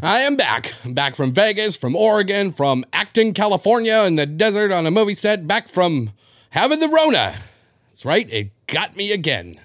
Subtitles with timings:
[0.00, 0.74] I am back.
[0.86, 5.46] Back from Vegas, from Oregon, from Acton, California in the desert on a movie set,
[5.46, 6.12] back from
[6.50, 7.34] having the Rona.
[7.88, 9.60] That's right, it got me again.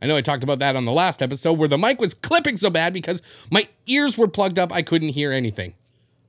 [0.00, 2.56] I know I talked about that on the last episode where the mic was clipping
[2.56, 5.74] so bad because my ears were plugged up, I couldn't hear anything.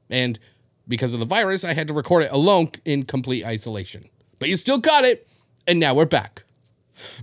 [0.09, 0.39] And
[0.87, 4.09] because of the virus, I had to record it alone in complete isolation.
[4.39, 5.27] But you still got it,
[5.67, 6.44] and now we're back.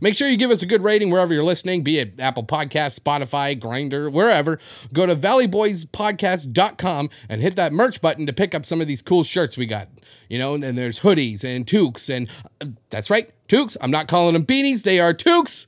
[0.01, 2.99] Make sure you give us a good rating wherever you're listening, be it Apple Podcasts,
[2.99, 4.59] Spotify, Grindr, wherever.
[4.93, 9.23] Go to valleyboyspodcast.com and hit that merch button to pick up some of these cool
[9.23, 9.89] shirts we got.
[10.29, 12.29] You know, and there's hoodies and toques, and
[12.61, 13.77] uh, that's right, toques.
[13.81, 15.67] I'm not calling them beanies, they are toques.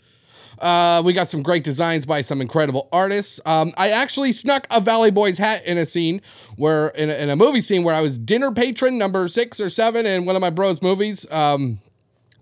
[0.59, 3.41] Uh, we got some great designs by some incredible artists.
[3.45, 6.23] Um, I actually snuck a Valley Boys hat in a scene
[6.57, 9.69] where, in a, in a movie scene where I was dinner patron number six or
[9.69, 11.31] seven in one of my bros' movies.
[11.31, 11.81] Um,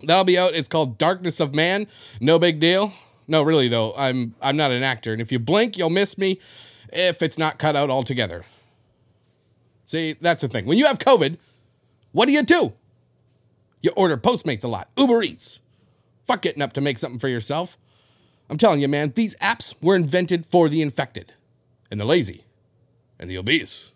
[0.03, 0.53] that'll be out.
[0.53, 1.87] It's called Darkness of Man.
[2.19, 2.93] No big deal.
[3.27, 3.93] No, really though.
[3.95, 6.39] I'm I'm not an actor, and if you blink, you'll miss me.
[6.91, 8.45] If it's not cut out altogether.
[9.85, 10.65] See, that's the thing.
[10.65, 11.37] When you have COVID,
[12.11, 12.73] what do you do?
[13.81, 15.61] You order Postmates a lot, Uber Eats.
[16.25, 17.77] Fuck getting up to make something for yourself.
[18.49, 21.33] I'm telling you, man, these apps were invented for the infected
[21.89, 22.45] and the lazy
[23.19, 23.91] and the obese.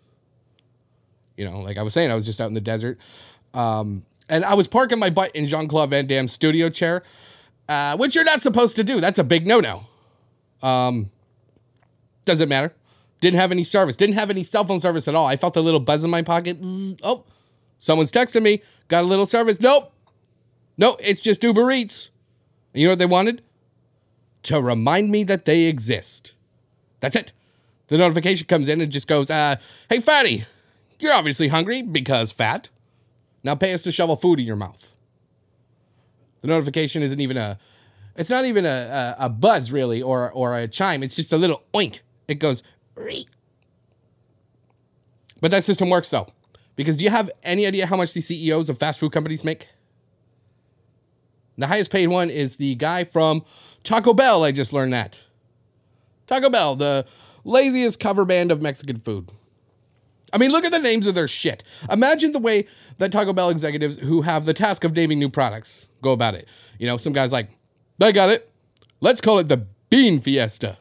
[1.36, 2.98] You know, like I was saying, I was just out in the desert.
[3.54, 7.02] Um, and I was parking my butt in Jean Claude Van Damme's studio chair,
[7.68, 9.00] uh, which you're not supposed to do.
[9.00, 9.82] That's a big no no.
[10.62, 11.10] Um,
[12.24, 12.74] doesn't matter.
[13.20, 13.96] Didn't have any service.
[13.96, 15.26] Didn't have any cell phone service at all.
[15.26, 16.64] I felt a little buzz in my pocket.
[16.64, 17.24] Zzz, oh,
[17.78, 18.62] someone's texting me.
[18.86, 19.60] Got a little service.
[19.60, 19.92] Nope.
[20.76, 21.00] Nope.
[21.02, 22.10] It's just Uber Eats.
[22.72, 23.42] And you know what they wanted?
[24.44, 26.34] To remind me that they exist.
[27.00, 27.32] That's it.
[27.88, 29.56] The notification comes in and just goes, uh,
[29.88, 30.44] hey, fatty,
[31.00, 32.68] you're obviously hungry because fat.
[33.42, 34.94] Now pay us to shovel food in your mouth.
[36.40, 37.58] The notification isn't even a,
[38.16, 41.02] it's not even a, a, a buzz really or, or a chime.
[41.02, 42.00] It's just a little oink.
[42.26, 42.62] It goes,
[42.94, 43.26] Ree.
[45.40, 46.28] but that system works though.
[46.76, 49.68] Because do you have any idea how much the CEOs of fast food companies make?
[51.56, 53.42] The highest paid one is the guy from
[53.82, 54.44] Taco Bell.
[54.44, 55.26] I just learned that.
[56.28, 57.04] Taco Bell, the
[57.44, 59.32] laziest cover band of Mexican food.
[60.32, 61.64] I mean, look at the names of their shit.
[61.90, 62.66] Imagine the way
[62.98, 66.46] that Taco Bell executives who have the task of naming new products go about it.
[66.78, 67.48] You know, some guy's like,
[68.00, 68.50] I got it.
[69.00, 70.78] Let's call it the Bean Fiesta.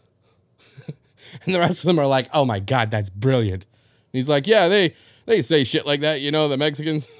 [1.45, 3.65] and the rest of them are like, oh my God, that's brilliant.
[3.65, 4.93] And he's like, yeah, they,
[5.25, 7.07] they say shit like that, you know, the Mexicans.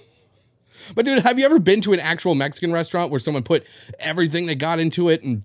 [0.95, 3.67] But dude, have you ever been to an actual Mexican restaurant where someone put
[3.99, 5.43] everything they got into it and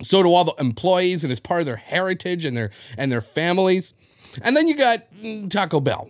[0.00, 3.20] so do all the employees and it's part of their heritage and their and their
[3.20, 3.94] families.
[4.42, 6.08] And then you got mm, Taco Bell.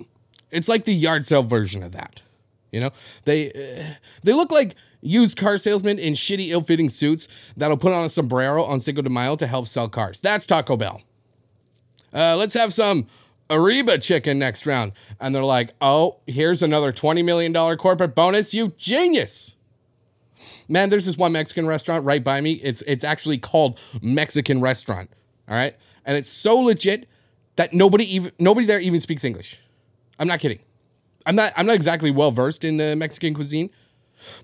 [0.50, 2.22] It's like the yard sale version of that.
[2.71, 2.91] You know,
[3.25, 8.05] they uh, they look like used car salesmen in shitty, ill-fitting suits that'll put on
[8.05, 10.21] a sombrero on Cinco de Mayo to help sell cars.
[10.21, 11.03] That's Taco Bell.
[12.15, 13.06] Uh, let's have some
[13.50, 14.93] Arriba chicken next round.
[15.21, 18.55] And they're like, oh, here's another $20 million corporate bonus.
[18.55, 19.56] You genius.
[20.69, 22.55] Man, there's this one Mexican restaurant right by me.
[22.55, 25.11] It's it's actually called Mexican Restaurant.
[25.49, 25.77] All right.
[26.05, 27.09] And it's so legit
[27.57, 29.61] that nobody even nobody there even speaks English.
[30.19, 30.61] I'm not kidding.
[31.27, 33.71] I'm not I'm not exactly well versed in the Mexican cuisine.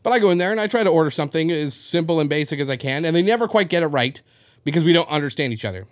[0.02, 2.58] But I go in there and I try to order something as simple and basic
[2.58, 4.20] as I can, and they never quite get it right
[4.64, 5.86] because we don't understand each other.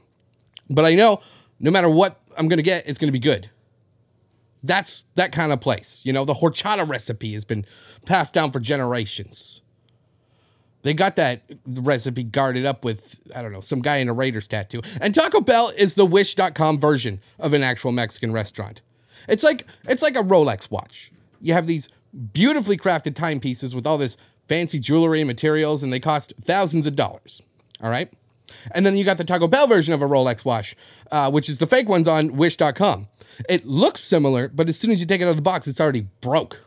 [0.68, 1.20] But I know
[1.60, 3.50] no matter what I'm gonna get, it's gonna be good.
[4.62, 6.02] That's that kind of place.
[6.04, 7.64] You know, the horchata recipe has been
[8.04, 9.62] passed down for generations.
[10.86, 14.46] They got that recipe guarded up with, I don't know, some guy in a Raiders
[14.46, 14.82] tattoo.
[15.00, 18.82] And Taco Bell is the wish.com version of an actual Mexican restaurant.
[19.28, 21.10] It's like it's like a Rolex watch.
[21.40, 21.88] You have these
[22.32, 26.94] beautifully crafted timepieces with all this fancy jewelry and materials, and they cost thousands of
[26.94, 27.42] dollars.
[27.82, 28.08] All right.
[28.70, 30.76] And then you got the Taco Bell version of a Rolex watch,
[31.10, 33.08] uh, which is the fake ones on Wish.com.
[33.48, 35.80] It looks similar, but as soon as you take it out of the box, it's
[35.80, 36.62] already broke.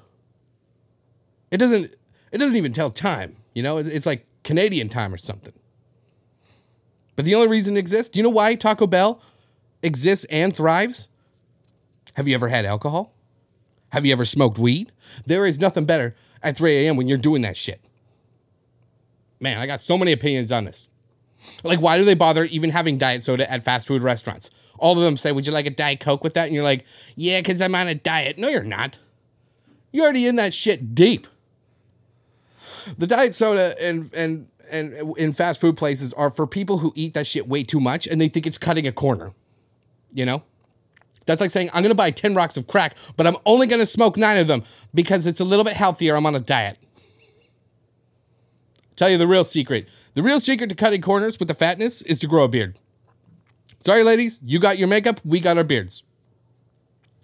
[1.52, 1.96] It doesn't.
[2.31, 3.35] It doesn't even tell time.
[3.53, 5.53] You know, it's like Canadian time or something.
[7.16, 9.22] But the only reason it exists, do you know why Taco Bell
[9.84, 11.09] exists and thrives?
[12.16, 13.14] Have you ever had alcohol?
[13.91, 14.91] Have you ever smoked weed?
[15.26, 16.96] There is nothing better at 3 a.m.
[16.96, 17.81] when you're doing that shit.
[19.40, 20.87] Man, I got so many opinions on this.
[21.64, 24.49] Like, why do they bother even having diet soda at fast food restaurants?
[24.78, 26.46] All of them say, Would you like a Diet Coke with that?
[26.46, 26.85] And you're like,
[27.16, 28.37] Yeah, because I'm on a diet.
[28.37, 28.97] No, you're not.
[29.91, 31.28] You're already in that shit deep.
[32.97, 37.14] The diet soda and and and in fast food places are for people who eat
[37.14, 39.34] that shit way too much and they think it's cutting a corner.
[40.14, 40.43] You know?
[41.26, 43.79] That's like saying I'm going to buy 10 rocks of crack, but I'm only going
[43.79, 46.16] to smoke 9 of them because it's a little bit healthier.
[46.16, 46.78] I'm on a diet.
[48.96, 49.87] Tell you the real secret.
[50.16, 52.79] The real secret to cutting corners with the fatness is to grow a beard.
[53.79, 56.03] Sorry ladies, you got your makeup, we got our beards.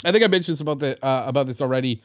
[0.05, 2.01] I think I mentioned this about the uh, about this already.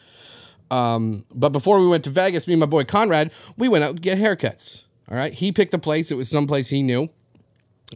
[0.70, 3.96] Um, but before we went to Vegas, me and my boy Conrad, we went out
[3.96, 4.84] to get haircuts.
[5.11, 6.11] All right, he picked a place.
[6.11, 7.08] It was someplace he knew.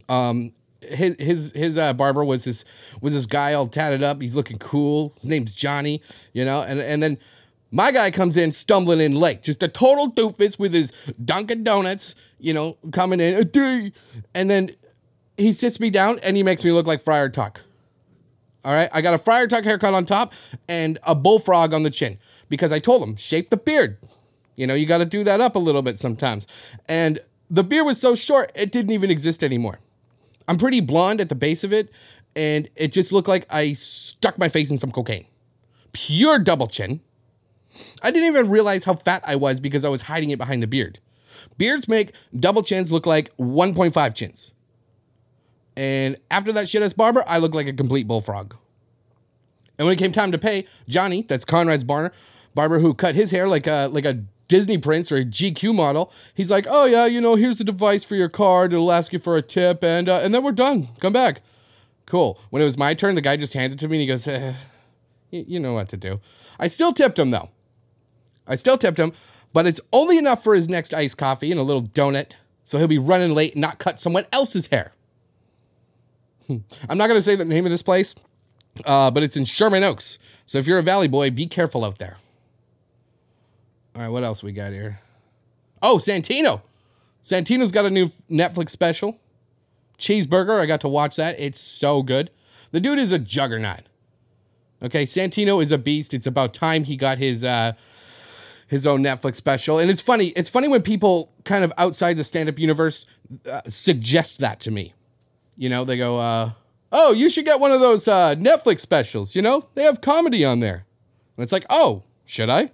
[0.09, 0.51] Um,
[0.81, 2.65] his his his uh, barber was this
[3.01, 4.21] was this guy all tatted up.
[4.21, 5.13] He's looking cool.
[5.15, 6.01] His name's Johnny,
[6.33, 6.61] you know.
[6.61, 7.17] And and then
[7.71, 10.91] my guy comes in stumbling in late, just a total doofus with his
[11.23, 13.49] Dunkin' Donuts, you know, coming in,
[14.33, 14.71] and then
[15.37, 17.63] he sits me down and he makes me look like Friar Tuck.
[18.63, 20.33] All right, I got a Friar Tuck haircut on top
[20.67, 22.17] and a bullfrog on the chin
[22.49, 23.97] because I told him shape the beard.
[24.55, 26.47] You know, you got to do that up a little bit sometimes.
[26.87, 27.19] And
[27.49, 29.79] the beard was so short, it didn't even exist anymore.
[30.47, 31.91] I'm pretty blonde at the base of it,
[32.35, 35.25] and it just looked like I stuck my face in some cocaine.
[35.91, 37.01] Pure double chin.
[38.03, 40.67] I didn't even realize how fat I was because I was hiding it behind the
[40.67, 40.99] beard.
[41.57, 44.53] Beards make double chins look like 1.5 chins.
[45.75, 48.55] And after that shit ass barber, I looked like a complete bullfrog.
[49.77, 52.13] And when it came time to pay, Johnny, that's Conrad's barber,
[52.55, 56.11] barber who cut his hair like a like a Disney prince or a GQ model,
[56.33, 58.73] he's like, "Oh yeah, you know, here's the device for your card.
[58.73, 60.87] It'll ask you for a tip, and uh, and then we're done.
[60.99, 61.41] Come back."
[62.05, 62.39] Cool.
[62.51, 64.27] When it was my turn, the guy just hands it to me and he goes,
[64.27, 64.53] eh,
[65.31, 66.19] "You know what to do."
[66.59, 67.49] I still tipped him though.
[68.47, 69.11] I still tipped him,
[69.53, 72.87] but it's only enough for his next iced coffee and a little donut, so he'll
[72.87, 74.93] be running late and not cut someone else's hair.
[76.49, 78.13] I'm not going to say the name of this place,
[78.85, 80.19] uh, but it's in Sherman Oaks.
[80.45, 82.17] So if you're a Valley boy, be careful out there.
[83.95, 84.99] All right, what else we got here?
[85.81, 86.61] Oh, Santino.
[87.23, 89.19] Santino's got a new Netflix special.
[89.97, 90.59] Cheeseburger.
[90.59, 91.39] I got to watch that.
[91.39, 92.29] It's so good.
[92.71, 93.83] The dude is a juggernaut.
[94.83, 96.13] Okay, Santino is a beast.
[96.13, 97.71] It's about time he got his uh,
[98.67, 99.79] his own Netflix special.
[99.79, 100.27] And it's funny.
[100.35, 103.05] It's funny when people kind of outside the stand up universe
[103.49, 104.93] uh, suggest that to me.
[105.55, 106.51] You know, they go, uh,
[106.91, 110.43] "Oh, you should get one of those uh, Netflix specials." You know, they have comedy
[110.43, 110.85] on there.
[111.37, 112.71] And it's like, "Oh, should I?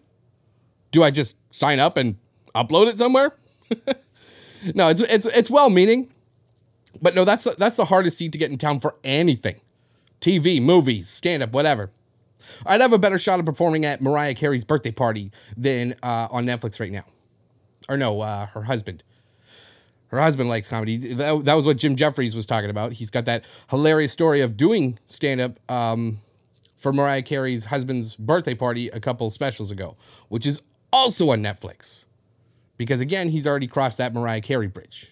[0.92, 2.18] Do I just sign up and
[2.54, 3.34] upload it somewhere?"
[4.76, 6.10] no, it's it's it's well meaning,
[7.02, 9.62] but no, that's that's the hardest seat to get in town for anything,
[10.20, 11.92] TV, movies, stand up, whatever.
[12.66, 16.46] I'd have a better shot of performing at Mariah Carey's birthday party than uh, on
[16.46, 17.06] Netflix right now,
[17.90, 19.04] or no, uh, her husband.
[20.08, 20.98] Her husband likes comedy.
[20.98, 22.94] That, that was what Jim Jeffries was talking about.
[22.94, 26.18] He's got that hilarious story of doing stand up um,
[26.76, 29.96] for Mariah Carey's husband's birthday party a couple specials ago,
[30.28, 32.06] which is also on Netflix.
[32.78, 35.12] Because again, he's already crossed that Mariah Carey bridge.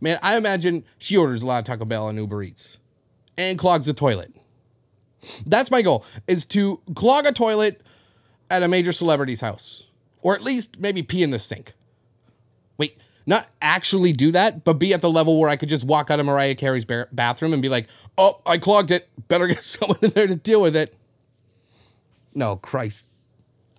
[0.00, 2.78] Man, I imagine she orders a lot of Taco Bell and Uber Eats
[3.38, 4.34] and clogs the toilet.
[5.46, 7.82] That's my goal is to clog a toilet
[8.50, 9.86] at a major celebrity's house
[10.22, 11.74] or at least maybe pee in the sink.
[12.78, 16.10] Wait, not actually do that, but be at the level where I could just walk
[16.10, 19.08] out of Mariah Carey's bathroom and be like, "Oh, I clogged it.
[19.28, 20.94] Better get someone in there to deal with it."
[22.34, 23.06] No, Christ.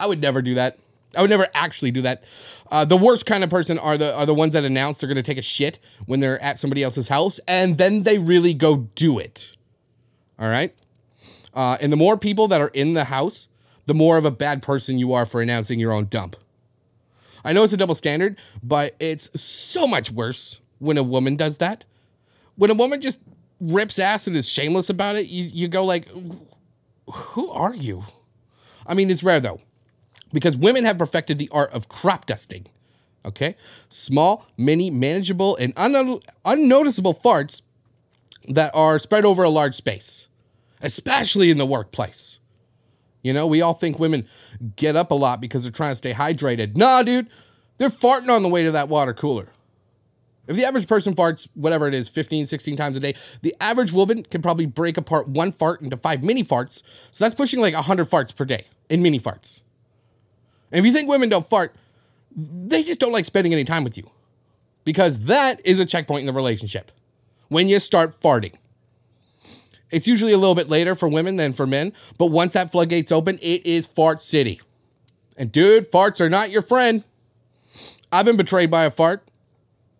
[0.01, 0.79] I would never do that.
[1.15, 2.23] I would never actually do that.
[2.71, 5.15] Uh, the worst kind of person are the are the ones that announce they're going
[5.15, 8.87] to take a shit when they're at somebody else's house and then they really go
[8.95, 9.55] do it.
[10.39, 10.73] All right?
[11.53, 13.47] Uh, and the more people that are in the house,
[13.85, 16.35] the more of a bad person you are for announcing your own dump.
[17.43, 21.57] I know it's a double standard, but it's so much worse when a woman does
[21.59, 21.85] that.
[22.55, 23.19] When a woman just
[23.59, 26.07] rips ass and is shameless about it, you, you go like,
[27.11, 28.03] who are you?
[28.87, 29.59] I mean, it's rare though,
[30.33, 32.67] because women have perfected the art of crop dusting.
[33.25, 33.55] Okay?
[33.89, 37.61] Small, mini, manageable, and un- unnoticeable farts
[38.47, 40.27] that are spread over a large space
[40.81, 42.39] especially in the workplace.
[43.23, 44.25] You know, we all think women
[44.75, 46.75] get up a lot because they're trying to stay hydrated.
[46.75, 47.27] Nah, dude,
[47.77, 49.49] they're farting on the way to that water cooler.
[50.47, 53.93] If the average person farts, whatever it is, 15, 16 times a day, the average
[53.93, 56.81] woman can probably break apart one fart into five mini farts.
[57.11, 59.61] So that's pushing like 100 farts per day in mini farts.
[60.71, 61.75] And if you think women don't fart,
[62.35, 64.09] they just don't like spending any time with you.
[64.83, 66.91] Because that is a checkpoint in the relationship.
[67.49, 68.53] When you start farting.
[69.91, 73.11] It's usually a little bit later for women than for men, but once that floodgate's
[73.11, 74.61] open, it is fart city.
[75.37, 77.03] And dude, farts are not your friend.
[78.11, 79.23] I've been betrayed by a fart.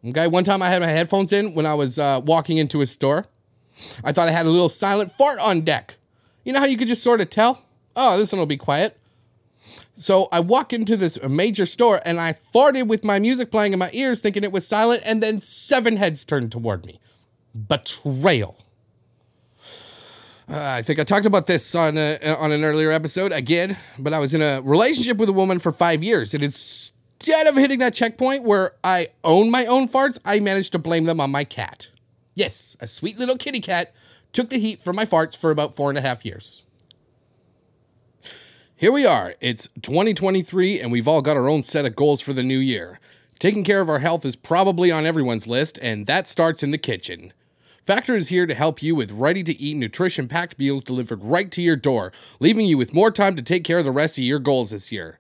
[0.05, 2.85] Okay, one time I had my headphones in when I was uh, walking into a
[2.85, 3.25] store.
[4.03, 5.95] I thought I had a little silent fart on deck.
[6.43, 7.63] You know how you could just sort of tell?
[7.95, 8.97] Oh, this one will be quiet.
[10.01, 13.77] So I walk into this major store and I farted with my music playing in
[13.77, 16.99] my ears, thinking it was silent, and then seven heads turned toward me.
[17.53, 18.57] Betrayal.
[20.49, 24.11] Uh, I think I talked about this on a, on an earlier episode again, but
[24.11, 27.77] I was in a relationship with a woman for five years, and instead of hitting
[27.77, 31.43] that checkpoint where I own my own farts, I managed to blame them on my
[31.43, 31.89] cat.
[32.33, 33.93] Yes, a sweet little kitty cat
[34.33, 36.63] took the heat for my farts for about four and a half years.
[38.81, 39.35] Here we are.
[39.39, 42.99] It's 2023, and we've all got our own set of goals for the new year.
[43.37, 46.79] Taking care of our health is probably on everyone's list, and that starts in the
[46.79, 47.31] kitchen.
[47.85, 51.51] Factor is here to help you with ready to eat, nutrition packed meals delivered right
[51.51, 54.23] to your door, leaving you with more time to take care of the rest of
[54.23, 55.19] your goals this year.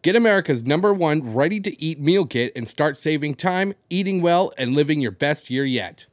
[0.00, 4.50] Get America's number one ready to eat meal kit and start saving time, eating well,
[4.56, 6.06] and living your best year yet.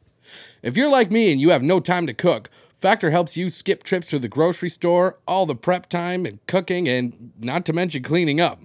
[0.62, 2.50] If you're like me and you have no time to cook,
[2.82, 6.88] Factor helps you skip trips to the grocery store, all the prep time and cooking,
[6.88, 8.60] and not to mention cleaning up.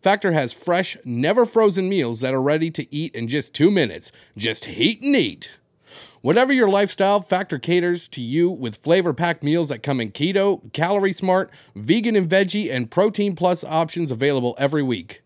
[0.00, 4.12] Factor has fresh, never frozen meals that are ready to eat in just two minutes.
[4.36, 5.50] Just heat and eat.
[6.20, 10.72] Whatever your lifestyle, Factor caters to you with flavor packed meals that come in keto,
[10.72, 15.22] calorie smart, vegan and veggie, and protein plus options available every week.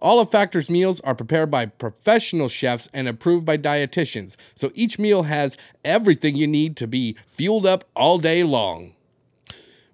[0.00, 4.98] All of Factor's meals are prepared by professional chefs and approved by dietitians, so each
[4.98, 8.94] meal has everything you need to be fueled up all day long.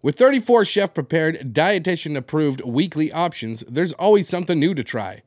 [0.02, 5.22] With 34 chef prepared, dietitian approved weekly options, there's always something new to try.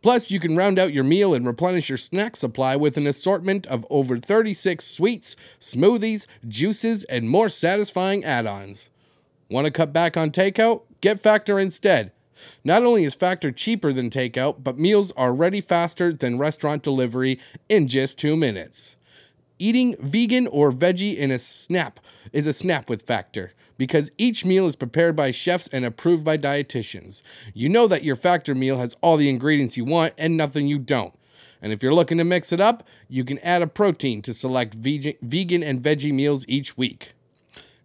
[0.00, 3.66] Plus, you can round out your meal and replenish your snack supply with an assortment
[3.66, 8.88] of over 36 sweets, smoothies, juices, and more satisfying add ons.
[9.50, 10.82] Want to cut back on takeout?
[11.02, 12.12] Get Factor instead.
[12.64, 17.38] Not only is Factor cheaper than takeout, but meals are ready faster than restaurant delivery
[17.68, 18.96] in just two minutes.
[19.58, 22.00] Eating vegan or veggie in a snap
[22.32, 26.36] is a snap with Factor because each meal is prepared by chefs and approved by
[26.36, 27.22] dietitians.
[27.52, 30.78] You know that your Factor meal has all the ingredients you want and nothing you
[30.78, 31.14] don't.
[31.60, 34.74] And if you're looking to mix it up, you can add a protein to select
[34.74, 37.12] vegan and veggie meals each week.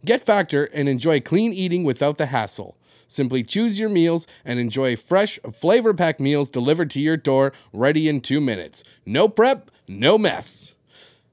[0.05, 2.76] Get Factor and enjoy clean eating without the hassle.
[3.07, 8.07] Simply choose your meals and enjoy fresh, flavor packed meals delivered to your door ready
[8.07, 8.83] in two minutes.
[9.05, 10.75] No prep, no mess.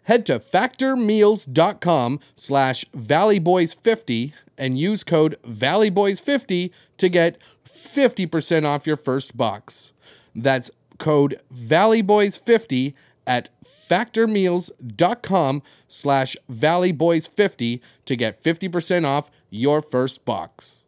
[0.04, 9.36] Head to factormeals.com slash valleyboys50 and use code valleyboys50 to get 50% off your first
[9.36, 9.92] box.
[10.34, 12.94] That's code valleyboys50
[13.26, 20.83] at factormeals.com slash valleyboys50 to get 50% off your first box.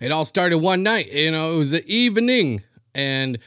[0.00, 2.62] It all started one night, you know, it was the evening,
[2.94, 3.38] and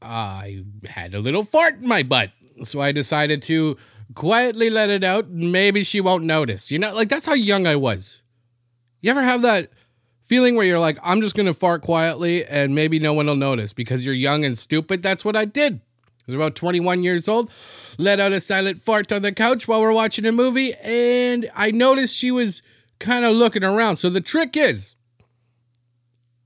[0.00, 2.30] I had a little fart in my butt.
[2.62, 3.76] So I decided to
[4.14, 5.28] quietly let it out.
[5.28, 6.70] Maybe she won't notice.
[6.70, 8.22] You know, like that's how young I was.
[9.00, 9.70] You ever have that
[10.22, 13.36] feeling where you're like, I'm just going to fart quietly and maybe no one will
[13.36, 15.02] notice because you're young and stupid?
[15.02, 15.74] That's what I did.
[15.74, 17.50] I was about 21 years old,
[17.96, 21.70] let out a silent fart on the couch while we're watching a movie, and I
[21.70, 22.60] noticed she was
[22.98, 23.96] kind of looking around.
[23.96, 24.96] So the trick is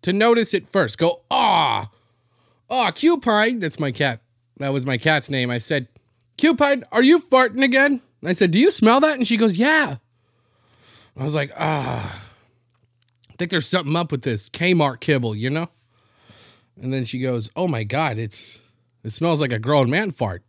[0.03, 0.99] to notice it first.
[0.99, 1.91] Go, ah,
[2.69, 4.21] ah, Cupine, that's my cat.
[4.59, 5.51] That was my cat's name.
[5.51, 5.89] I said,
[6.37, 8.01] Cupine, are you farting again?
[8.21, 9.17] And I said, Do you smell that?
[9.17, 9.97] And she goes, Yeah.
[11.17, 12.25] I was like, Ah,
[13.31, 15.69] I think there's something up with this Kmart kibble, you know?
[16.81, 18.61] And then she goes, Oh my God, it's
[19.05, 20.43] it smells like a grown man fart.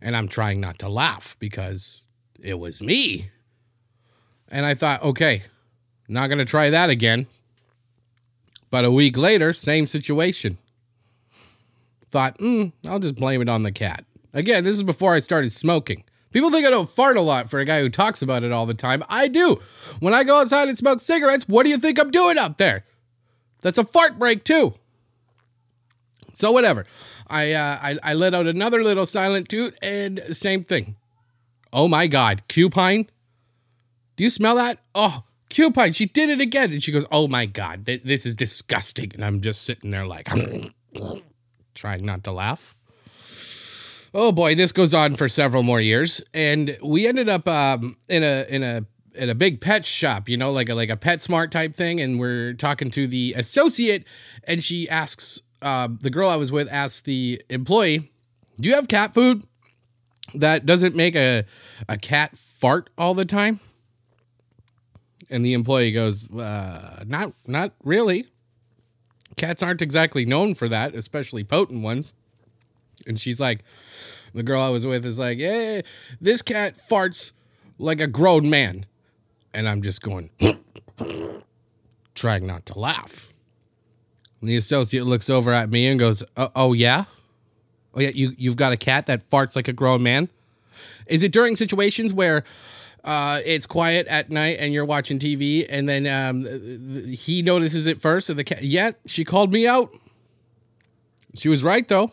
[0.00, 2.04] And I'm trying not to laugh because
[2.40, 3.30] it was me.
[4.50, 5.42] And I thought, okay,
[6.08, 7.26] not gonna try that again.
[8.74, 10.58] But a week later, same situation
[12.08, 14.04] thought, mm, I'll just blame it on the cat.
[14.32, 16.02] Again, this is before I started smoking.
[16.32, 18.66] People think I don't fart a lot for a guy who talks about it all
[18.66, 19.04] the time.
[19.08, 19.60] I do.
[20.00, 22.84] When I go outside and smoke cigarettes, what do you think I'm doing up there?
[23.60, 24.74] That's a fart break too.
[26.32, 26.84] So whatever.
[27.28, 30.96] I uh, I, I let out another little silent toot, and same thing.
[31.72, 33.06] Oh my God, Cupine.
[34.16, 34.80] Do you smell that?
[34.96, 35.22] Oh,
[35.54, 36.72] Cupine, she did it again.
[36.72, 39.12] And she goes, Oh my God, th- this is disgusting.
[39.14, 40.28] And I'm just sitting there like,
[41.74, 42.74] trying not to laugh.
[44.12, 48.22] Oh boy, this goes on for several more years, and we ended up um, in
[48.22, 48.84] a in a
[49.14, 52.20] in a big pet shop, you know, like a like a PetSmart type thing, and
[52.20, 54.06] we're talking to the associate,
[54.46, 58.12] and she asks uh, the girl I was with asks the employee,
[58.60, 59.44] "Do you have cat food
[60.34, 61.44] that doesn't make a
[61.88, 63.58] a cat fart all the time?"
[65.30, 68.26] And the employee goes, uh, "Not not really."
[69.36, 72.12] Cats aren't exactly known for that, especially potent ones.
[73.06, 73.64] And she's like,
[74.34, 75.80] the girl I was with is like, yeah,
[76.20, 77.32] this cat farts
[77.78, 78.86] like a grown man.
[79.52, 80.30] And I'm just going,
[82.14, 83.32] trying not to laugh.
[84.40, 87.04] And the associate looks over at me and goes, oh, oh yeah?
[87.94, 90.28] Oh yeah, you, you've got a cat that farts like a grown man?
[91.06, 92.44] Is it during situations where
[93.04, 96.46] uh, it's quiet at night and you're watching TV, and then um,
[97.06, 98.30] he notices it first.
[98.30, 99.94] And the cat, yeah, she called me out.
[101.34, 102.12] She was right though.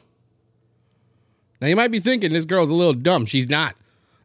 [1.62, 3.26] Now you might be thinking this girl's a little dumb.
[3.26, 3.76] She's not.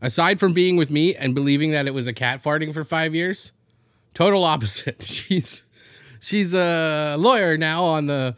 [0.03, 3.15] Aside from being with me and believing that it was a cat farting for five
[3.15, 3.53] years,
[4.15, 5.03] total opposite.
[5.07, 5.65] She's
[6.21, 8.35] she's a lawyer now on the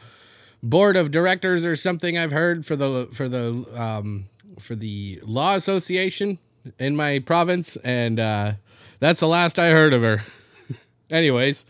[0.63, 2.19] board of directors or something.
[2.19, 4.25] I've heard for the for the um,
[4.59, 6.39] for the law association
[6.79, 8.53] in my province, and uh,
[9.01, 10.21] that's the last I heard of her.
[11.11, 11.67] Anyways,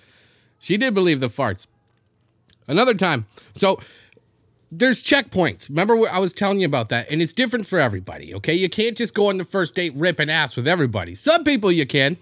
[0.59, 1.67] she did believe the farts.
[2.67, 3.81] Another time, so
[4.71, 5.69] there's checkpoints.
[5.69, 8.35] Remember I was telling you about that, and it's different for everybody.
[8.35, 11.15] Okay, you can't just go on the first date ripping ass with everybody.
[11.15, 12.17] Some people you can.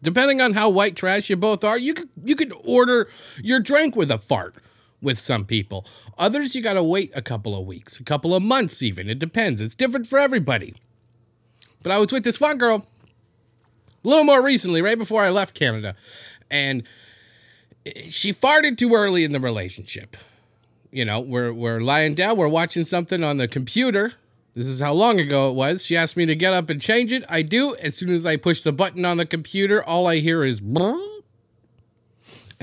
[0.00, 3.08] Depending on how white trash you both are, you could you could order
[3.42, 4.54] your drink with a fart
[5.00, 5.86] with some people.
[6.16, 9.08] Others you got to wait a couple of weeks, a couple of months even.
[9.08, 9.60] It depends.
[9.60, 10.74] It's different for everybody.
[11.82, 12.86] But I was with this one girl
[14.04, 15.94] a little more recently, right before I left Canada,
[16.50, 16.82] and
[18.04, 20.16] she farted too early in the relationship.
[20.90, 24.12] You know, we're we're lying down, we're watching something on the computer.
[24.54, 25.84] This is how long ago it was.
[25.84, 27.24] She asked me to get up and change it.
[27.28, 27.76] I do.
[27.76, 31.02] As soon as I push the button on the computer, all I hear is and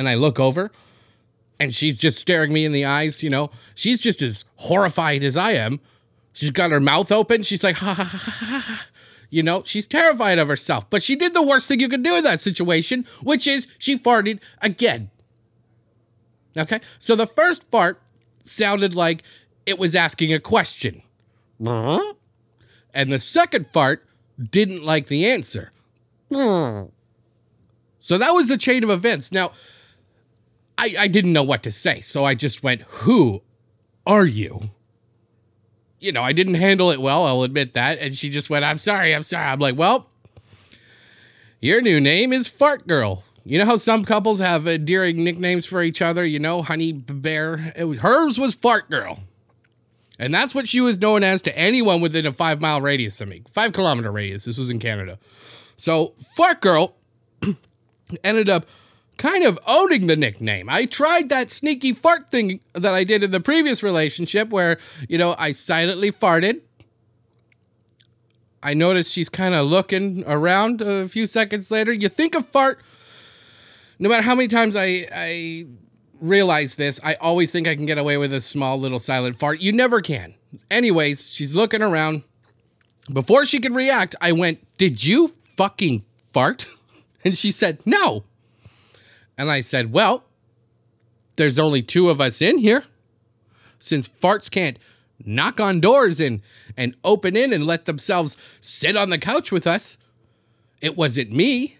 [0.10, 0.72] I look over
[1.60, 3.50] and she's just staring me in the eyes, you know.
[3.76, 5.80] She's just as horrified as I am.
[6.34, 7.44] She's got her mouth open.
[7.44, 8.86] She's like, ha ha ha ha ha.
[9.30, 10.90] You know, she's terrified of herself.
[10.90, 13.98] But she did the worst thing you could do in that situation, which is she
[13.98, 15.10] farted again.
[16.58, 16.80] Okay?
[17.00, 18.02] So the first fart
[18.40, 19.24] sounded like
[19.66, 21.02] it was asking a question.
[22.94, 24.06] And the second fart
[24.52, 25.72] didn't like the answer.
[26.32, 29.32] So that was the chain of events.
[29.32, 29.52] Now,
[30.78, 33.42] I, I didn't know what to say, so I just went, Who
[34.06, 34.70] are you?
[36.00, 38.00] You know, I didn't handle it well, I'll admit that.
[38.00, 39.48] And she just went, I'm sorry, I'm sorry.
[39.48, 40.10] I'm like, Well,
[41.60, 43.24] your new name is Fart Girl.
[43.44, 46.26] You know how some couples have endearing nicknames for each other?
[46.26, 47.74] You know, Honey Bear.
[47.80, 49.20] Was, hers was Fart Girl.
[50.18, 53.28] And that's what she was known as to anyone within a five mile radius of
[53.28, 54.46] me, five kilometer radius.
[54.46, 55.20] This was in Canada.
[55.76, 56.96] So, Fart Girl
[58.24, 58.66] ended up
[59.18, 60.70] kind of owning the nickname.
[60.70, 65.18] I tried that sneaky fart thing that I did in the previous relationship where, you
[65.18, 66.62] know, I silently farted.
[68.62, 71.94] I noticed she's kind of looking around a few seconds later.
[71.94, 72.80] You think a fart,
[74.00, 75.66] no matter how many times I, I
[76.20, 79.60] realize this, I always think I can get away with a small little silent fart.
[79.60, 80.34] You never can.
[80.72, 82.24] Anyways, she's looking around.
[83.12, 86.68] Before she could react, I went, Did you fucking fart?
[87.24, 88.24] And she said, No.
[89.38, 90.24] And I said, Well,
[91.36, 92.84] there's only two of us in here.
[93.80, 94.80] Since farts can't
[95.24, 96.42] knock on doors and,
[96.78, 99.98] and open in and let themselves sit on the couch with us,
[100.82, 101.78] it wasn't me.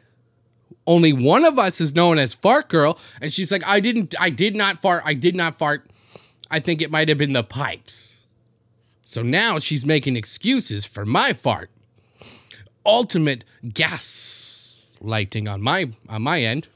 [0.88, 3.00] Only one of us is known as Fart Girl.
[3.22, 5.02] And she's like, I didn't, I did not fart.
[5.06, 5.90] I did not fart.
[6.52, 8.28] I think it might have been the pipes.
[9.02, 11.70] So now she's making excuses for my fart.
[12.86, 16.68] Ultimate gas lighting on my on my end.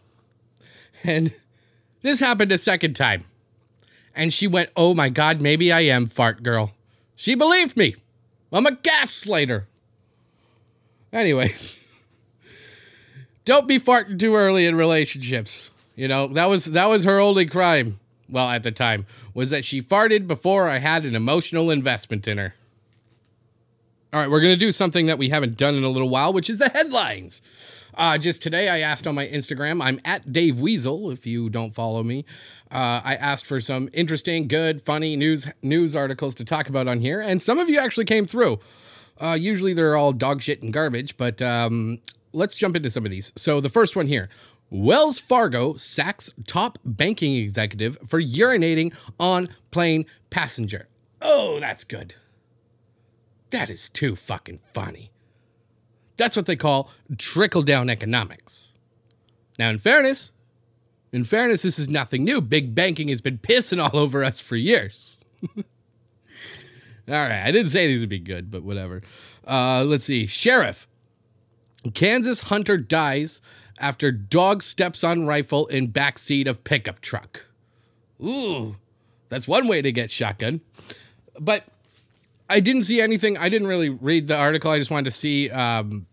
[1.03, 1.33] And
[2.01, 3.25] this happened a second time.
[4.15, 6.73] And she went, Oh my God, maybe I am fart girl.
[7.15, 7.95] She believed me.
[8.51, 9.65] I'm a gaslighter.
[11.11, 11.87] Anyways,
[13.45, 15.71] don't be farting too early in relationships.
[15.95, 17.99] You know, that was that was her only crime.
[18.29, 22.37] Well, at the time, was that she farted before I had an emotional investment in
[22.37, 22.53] her.
[24.13, 26.31] All right, we're going to do something that we haven't done in a little while,
[26.31, 27.41] which is the headlines.
[27.99, 31.75] Uh, just today, I asked on my Instagram, I'm at Dave Weasel, if you don't
[31.75, 32.23] follow me.
[32.71, 37.01] Uh, I asked for some interesting, good, funny news news articles to talk about on
[37.01, 38.59] here, and some of you actually came through.
[39.19, 41.99] Uh, usually they're all dog shit and garbage, but um,
[42.31, 43.33] let's jump into some of these.
[43.35, 44.29] So the first one here
[44.69, 50.87] Wells Fargo sacks top banking executive for urinating on plane passenger.
[51.21, 52.15] Oh, that's good.
[53.49, 55.11] That is too fucking funny.
[56.19, 58.73] That's what they call trickle down economics.
[59.57, 60.33] Now, in fairness,
[61.13, 62.41] in fairness, this is nothing new.
[62.41, 65.19] Big banking has been pissing all over us for years.
[65.57, 65.63] all
[67.07, 69.01] right, I didn't say these would be good, but whatever.
[69.47, 70.27] Uh, let's see.
[70.27, 70.87] Sheriff.
[71.93, 73.39] Kansas hunter dies
[73.79, 77.45] after dog steps on rifle in backseat of pickup truck.
[78.21, 78.75] Ooh,
[79.29, 80.59] that's one way to get shotgun.
[81.39, 81.63] But
[82.49, 83.37] I didn't see anything.
[83.37, 84.71] I didn't really read the article.
[84.71, 86.07] I just wanted to see um,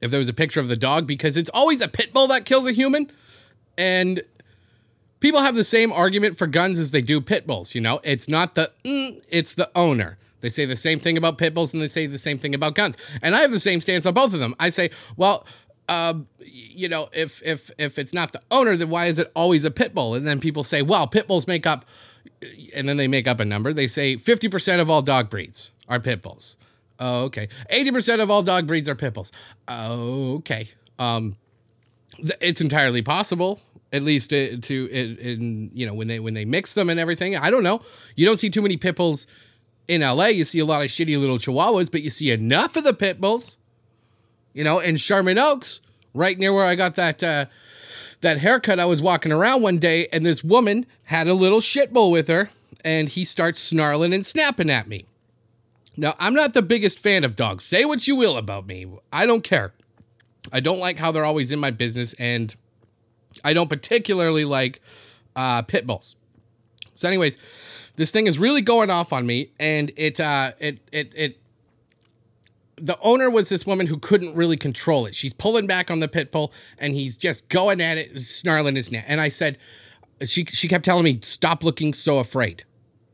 [0.00, 2.44] if there was a picture of the dog because it's always a pit bull that
[2.44, 3.10] kills a human.
[3.78, 4.22] And
[5.20, 7.74] people have the same argument for guns as they do pit bulls.
[7.74, 10.18] You know, it's not the, mm, it's the owner.
[10.40, 12.74] They say the same thing about pit bulls and they say the same thing about
[12.74, 12.96] guns.
[13.22, 14.54] And I have the same stance on both of them.
[14.58, 15.46] I say, well,
[15.88, 19.64] um, you know, if if if it's not the owner, then why is it always
[19.64, 20.14] a pit bull?
[20.14, 21.84] And then people say, well, pit bulls make up,
[22.74, 23.72] and then they make up a number.
[23.72, 26.56] They say 50% of all dog breeds are pit bulls.
[26.98, 27.48] Oh, okay.
[27.72, 29.32] 80% of all dog breeds are pit bulls.
[29.68, 30.68] Oh, okay.
[30.98, 31.36] Um,
[32.40, 33.60] It's entirely possible
[33.92, 37.36] at least to, to in, you know when they when they mix them and everything.
[37.36, 37.80] I don't know.
[38.16, 39.26] You don't see too many pit bulls
[39.88, 40.26] in LA.
[40.26, 43.20] You see a lot of shitty little chihuahuas, but you see enough of the pit
[43.20, 43.58] bulls.
[44.52, 45.80] You know, in Sherman Oaks,
[46.12, 47.46] right near where I got that uh,
[48.20, 48.80] that haircut.
[48.80, 52.28] I was walking around one day, and this woman had a little shit bull with
[52.28, 52.48] her,
[52.84, 55.06] and he starts snarling and snapping at me.
[55.96, 57.64] Now, I'm not the biggest fan of dogs.
[57.64, 58.86] Say what you will about me.
[59.12, 59.72] I don't care.
[60.52, 62.54] I don't like how they're always in my business, and
[63.44, 64.80] I don't particularly like
[65.36, 66.16] uh, pit bulls.
[66.94, 67.38] So, anyways,
[67.96, 71.39] this thing is really going off on me, and it uh, it it it.
[72.80, 75.14] The owner was this woman who couldn't really control it.
[75.14, 78.90] She's pulling back on the pit bull, and he's just going at it, snarling his
[78.90, 79.04] neck.
[79.06, 79.58] And I said,
[80.24, 82.64] she she kept telling me, "Stop looking so afraid.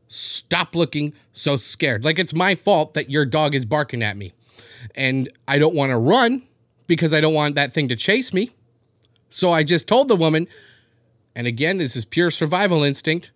[0.07, 2.05] Stop looking so scared.
[2.05, 4.33] Like it's my fault that your dog is barking at me,
[4.95, 6.43] and I don't want to run
[6.87, 8.51] because I don't want that thing to chase me."
[9.29, 10.47] So I just told the woman,
[11.35, 13.31] and again, this is pure survival instinct.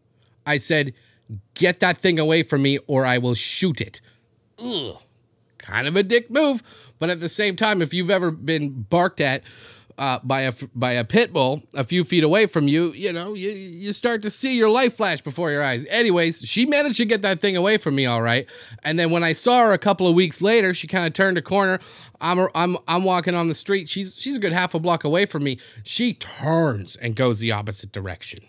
[0.46, 0.94] I said,
[1.54, 4.02] Get that thing away from me or I will shoot it.
[4.60, 4.98] Ugh.
[5.62, 6.64] Kind of a dick move,
[7.00, 9.44] but at the same time, if you've ever been barked at
[9.98, 13.36] uh, by a by a pit bull a few feet away from you, you know,
[13.36, 15.86] you, you start to see your life flash before your eyes.
[15.88, 18.50] Anyways, she managed to get that thing away from me all right.
[18.84, 21.38] And then when I saw her a couple of weeks later, she kind of turned
[21.38, 21.80] a corner.
[22.20, 23.88] I'm I'm I'm walking on the street.
[23.88, 25.60] She's she's a good half a block away from me.
[25.84, 28.40] She turns and goes the opposite direction.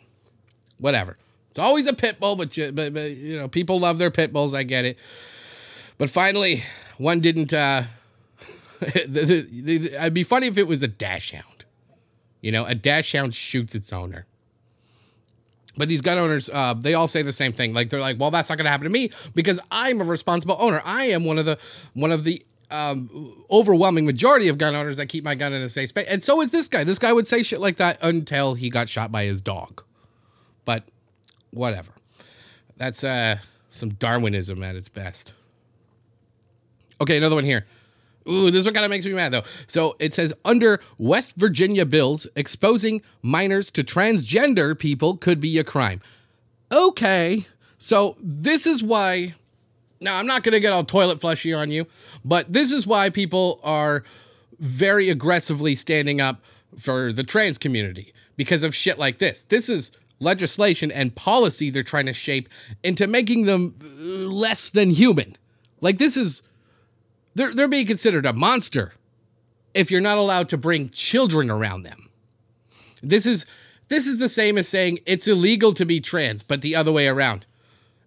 [0.79, 1.18] Whatever.
[1.51, 4.33] It's always a pit bull, but you, but, but you know people love their pit
[4.33, 4.55] bulls.
[4.55, 4.98] I get it.
[5.98, 6.62] But finally,
[7.03, 7.53] one didn't.
[7.53, 7.83] Uh,
[8.81, 11.65] the, the, the, it'd be funny if it was a dachshund.
[12.41, 14.27] You know, a dachshund shoots its owner.
[15.77, 17.73] But these gun owners, uh, they all say the same thing.
[17.73, 20.57] Like they're like, "Well, that's not going to happen to me because I'm a responsible
[20.59, 20.83] owner.
[20.85, 21.59] I am one of the
[21.95, 25.69] one of the um, overwhelming majority of gun owners that keep my gun in a
[25.69, 26.85] safe space." And so is this guy.
[26.85, 29.83] This guy would say shit like that until he got shot by his dog.
[30.65, 30.85] But
[31.51, 31.93] whatever.
[32.77, 33.38] That's uh,
[33.71, 35.35] some Darwinism at its best.
[37.03, 37.67] Okay, another one here.
[38.29, 39.43] Ooh, this one kind of makes me mad though.
[39.67, 45.65] So it says under West Virginia bills, exposing minors to transgender people could be a
[45.65, 46.01] crime.
[46.71, 49.35] Okay, so this is why.
[50.01, 51.87] Now I'm not gonna get all toilet flushy on you,
[52.25, 54.05] but this is why people are
[54.61, 56.41] very aggressively standing up
[56.79, 59.43] for the trans community because of shit like this.
[59.43, 62.49] This is legislation and policy they're trying to shape
[62.85, 63.87] into making them uh,
[64.31, 65.35] less than human.
[65.81, 66.45] Like this is
[67.35, 68.92] they're, they're being considered a monster
[69.75, 72.09] if you're not allowed to bring children around them.
[73.03, 73.47] This is
[73.88, 77.09] this is the same as saying it's illegal to be trans, but the other way
[77.09, 77.47] around.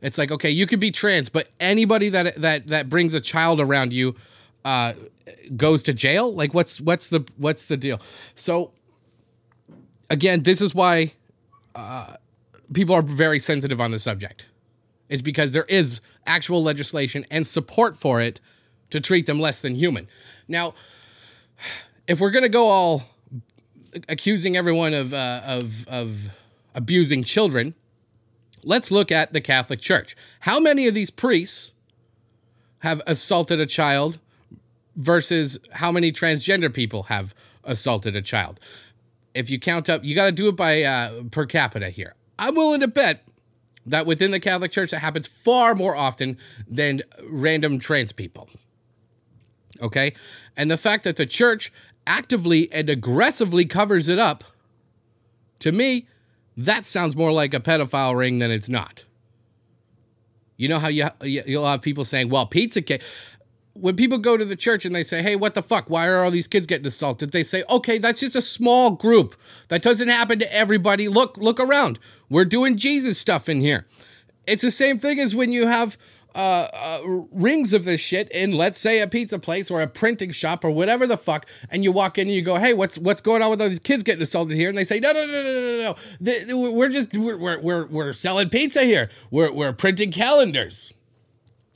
[0.02, 3.60] It's like okay, you could be trans, but anybody that that that brings a child
[3.60, 4.16] around you
[4.64, 4.94] uh,
[5.56, 6.34] goes to jail.
[6.34, 8.00] Like what's what's the what's the deal?
[8.36, 8.72] So
[10.10, 11.14] again, this is why
[11.76, 12.16] uh,
[12.74, 14.48] people are very sensitive on the subject.
[15.10, 18.42] Is because there is actual legislation and support for it
[18.90, 20.08] to treat them less than human.
[20.48, 20.74] Now,
[22.08, 23.04] if we're gonna go all
[24.10, 26.38] accusing everyone of uh, of of
[26.74, 27.74] abusing children,
[28.64, 30.16] let's look at the Catholic Church.
[30.42, 31.72] How many of these priests
[32.80, 34.20] have assaulted a child
[34.96, 38.60] versus how many transgender people have assaulted a child?
[39.34, 42.16] If you count up, you got to do it by uh, per capita here.
[42.40, 43.24] I'm willing to bet
[43.86, 48.50] that within the Catholic Church that happens far more often than random trans people.
[49.82, 50.14] Okay.
[50.56, 51.72] And the fact that the church
[52.08, 54.44] actively and aggressively covers it up,
[55.60, 56.08] to me,
[56.58, 59.06] that sounds more like a pedophile ring than it's not.
[60.58, 63.02] You know how you you'll have people saying, "Well, Pizzagate."
[63.74, 65.90] When people go to the church and they say, "Hey, what the fuck?
[65.90, 69.36] Why are all these kids getting assaulted?" They say, "Okay, that's just a small group.
[69.68, 71.10] That doesn't happen to everybody.
[71.10, 72.00] Look, look around.
[72.30, 73.86] We're doing Jesus stuff in here."
[74.48, 75.98] It's the same thing as when you have
[76.36, 77.00] uh, uh,
[77.32, 80.70] rings of this shit in, let's say, a pizza place or a printing shop or
[80.70, 83.50] whatever the fuck, and you walk in and you go, "Hey, what's what's going on
[83.50, 85.96] with all these kids getting assaulted here?" And they say, "No, no, no, no, no,
[86.20, 86.72] no, no.
[86.72, 89.10] we're just we're, we're we're we're selling pizza here.
[89.32, 90.94] We're we're printing calendars."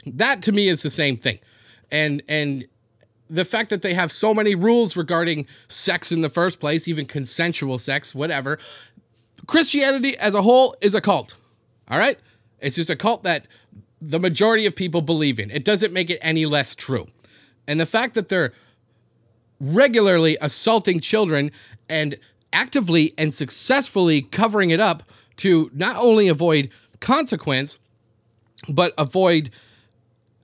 [0.05, 1.39] That to me is the same thing,
[1.89, 2.67] and and
[3.29, 7.05] the fact that they have so many rules regarding sex in the first place, even
[7.05, 8.59] consensual sex, whatever.
[9.45, 11.35] Christianity as a whole is a cult.
[11.89, 12.17] All right?
[12.59, 13.47] It's just a cult that
[14.01, 15.51] the majority of people believe in.
[15.51, 17.07] It doesn't make it any less true.
[17.67, 18.53] And the fact that they're
[19.59, 21.51] regularly assaulting children
[21.89, 22.17] and
[22.53, 25.03] actively and successfully covering it up
[25.37, 27.79] to not only avoid consequence,
[28.67, 29.49] but avoid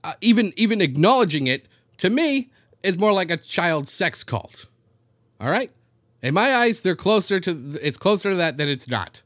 [0.04, 1.66] uh, even even acknowledging it
[1.98, 2.50] to me
[2.82, 4.66] is more like a child sex cult.
[5.40, 5.70] All right?
[6.22, 9.22] In my eyes, they're closer to it's closer to that than it's not.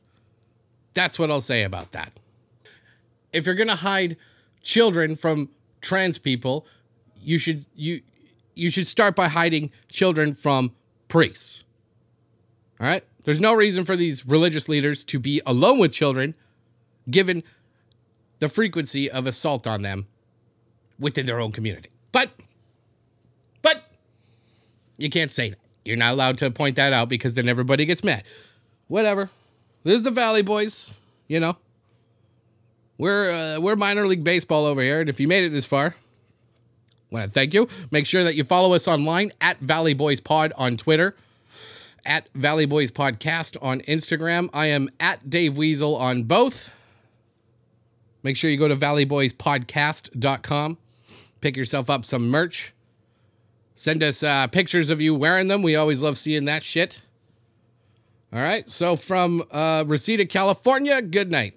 [0.95, 2.12] That's what I'll say about that.
[3.33, 4.16] If you're gonna hide
[4.62, 6.66] children from trans people,
[7.21, 8.03] you should you
[8.55, 10.73] you should start by hiding children from
[11.09, 11.64] priests.
[12.81, 13.05] All right?
[13.25, 16.35] There's no reason for these religious leaders to be alone with children
[17.11, 17.43] given
[18.38, 20.07] the frequency of assault on them
[20.99, 21.90] within their own community.
[22.12, 22.31] But
[23.62, 23.85] but
[24.99, 25.59] you can't say that.
[25.85, 28.25] You're not allowed to point that out because then everybody gets mad.
[28.88, 29.31] Whatever.
[29.83, 30.93] This is the Valley Boys,
[31.27, 31.57] you know.
[33.01, 35.95] We're uh, we're minor league baseball over here, and if you made it this far,
[37.11, 37.67] to thank you.
[37.91, 41.17] Make sure that you follow us online at Valley Boys Pod on Twitter,
[42.05, 44.51] at Valley Boys Podcast on Instagram.
[44.53, 46.77] I am at Dave Weasel on both.
[48.23, 50.79] Make sure you go to valleyboyspodcast.com.
[51.41, 52.75] Pick yourself up some merch.
[53.75, 55.63] Send us uh, pictures of you wearing them.
[55.63, 57.01] We always love seeing that shit.
[58.31, 58.69] All right.
[58.69, 61.55] So from uh, Reseda, California, good night.